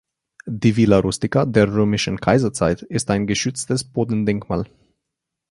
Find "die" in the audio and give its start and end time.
0.47-0.77